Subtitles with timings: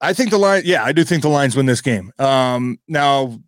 [0.00, 2.12] I think the line, yeah, I do think the Lions win this game.
[2.18, 3.40] Um, now,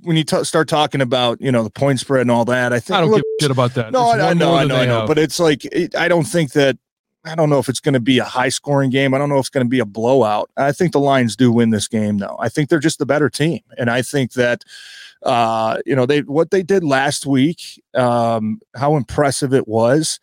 [0.00, 2.80] when you t- start talking about you know the point spread and all that, I
[2.80, 3.92] think I don't look, give a shit about that.
[3.92, 5.08] No, I, I know, I know, I know, have.
[5.08, 6.78] but it's like it, I don't think that.
[7.24, 9.14] I don't know if it's going to be a high scoring game.
[9.14, 10.50] I don't know if it's going to be a blowout.
[10.56, 12.36] I think the Lions do win this game, though.
[12.40, 14.64] I think they're just the better team, and I think that
[15.22, 20.18] uh, you know they what they did last week, um, how impressive it was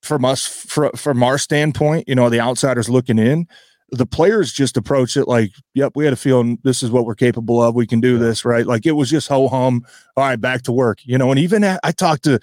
[0.00, 2.08] from us fr- from our standpoint.
[2.08, 3.46] You know, the outsiders looking in
[3.92, 7.14] the players just approach it like, yep, we had a feeling this is what we're
[7.14, 7.74] capable of.
[7.74, 8.66] We can do this, right?
[8.66, 9.84] Like it was just ho hum.
[10.16, 11.30] All right, back to work, you know.
[11.30, 12.40] And even at, I talked to,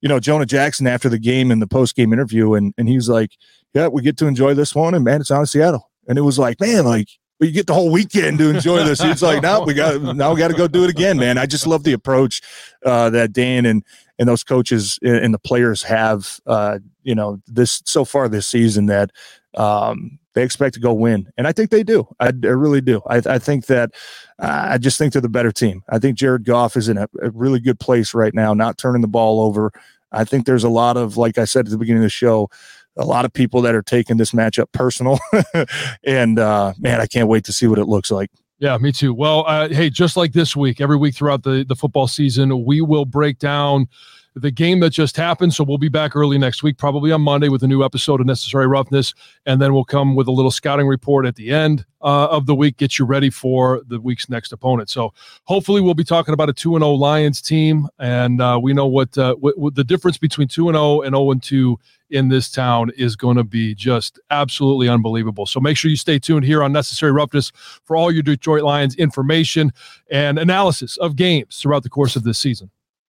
[0.00, 3.08] you know, Jonah Jackson after the game in the post game interview, and and he's
[3.08, 3.36] like,
[3.74, 5.90] yeah, we get to enjoy this one, and man, it's out of Seattle.
[6.08, 7.08] And it was like, man, like
[7.40, 9.02] you get the whole weekend to enjoy this.
[9.02, 11.36] It's like now we got now we got to go do it again, man.
[11.36, 12.42] I just love the approach
[12.86, 13.84] uh, that Dan and
[14.22, 18.86] and those coaches and the players have, uh, you know, this so far this season
[18.86, 19.10] that
[19.56, 22.06] um, they expect to go win, and I think they do.
[22.20, 23.02] I, I really do.
[23.08, 23.90] I, I think that
[24.38, 25.82] I just think they're the better team.
[25.88, 29.02] I think Jared Goff is in a, a really good place right now, not turning
[29.02, 29.72] the ball over.
[30.12, 32.48] I think there's a lot of, like I said at the beginning of the show,
[32.96, 35.18] a lot of people that are taking this matchup personal,
[36.04, 38.30] and uh, man, I can't wait to see what it looks like.
[38.62, 39.12] Yeah, me too.
[39.12, 42.80] Well, uh, hey, just like this week, every week throughout the, the football season, we
[42.80, 43.88] will break down
[44.34, 45.52] the game that just happened.
[45.54, 48.26] So we'll be back early next week, probably on Monday, with a new episode of
[48.26, 49.14] Necessary Roughness.
[49.46, 52.54] And then we'll come with a little scouting report at the end uh, of the
[52.54, 54.90] week, get you ready for the week's next opponent.
[54.90, 55.12] So
[55.44, 57.88] hopefully we'll be talking about a 2 0 Lions team.
[57.98, 59.36] And uh, we know what, uh,
[59.74, 61.78] the difference between 2 0 and 0 2
[62.10, 65.46] in this town is going to be just absolutely unbelievable.
[65.46, 67.52] So make sure you stay tuned here on Necessary Roughness
[67.84, 69.72] for all your Detroit Lions information
[70.10, 72.70] and analysis of games throughout the course of this season.